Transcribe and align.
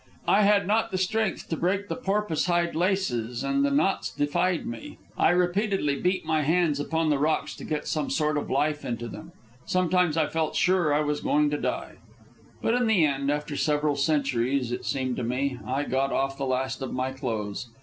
I 0.27 0.41
had 0.41 0.65
not 0.65 0.89
the 0.89 0.97
strength 0.97 1.47
to 1.49 1.55
break 1.55 1.87
the 1.87 1.95
porpoise 1.95 2.47
hide 2.47 2.73
laces, 2.73 3.43
and 3.43 3.63
the 3.63 3.69
knots 3.69 4.09
defied 4.11 4.65
me. 4.65 4.97
I 5.15 5.29
repeatedly 5.29 5.95
beat 5.95 6.25
my 6.25 6.41
hands 6.41 6.79
upon 6.79 7.11
the 7.11 7.19
rocks 7.19 7.55
to 7.57 7.63
get 7.63 7.85
some 7.85 8.09
sort 8.09 8.35
of 8.35 8.49
life 8.49 8.83
into 8.83 9.07
them. 9.07 9.31
Sometimes 9.67 10.17
I 10.17 10.25
felt 10.25 10.55
sure 10.55 10.91
I 10.91 11.01
was 11.01 11.19
going 11.21 11.51
to 11.51 11.57
die. 11.61 11.97
But 12.63 12.73
in 12.73 12.87
the 12.87 13.05
end, 13.05 13.29
after 13.29 13.55
several 13.55 13.95
centuries, 13.95 14.71
it 14.71 14.85
seemed 14.85 15.17
to 15.17 15.23
me, 15.23 15.59
I 15.67 15.83
got 15.83 16.11
off 16.11 16.35
the 16.35 16.47
last 16.47 16.81
of 16.81 16.91
my 16.91 17.11
clothes. 17.11 17.67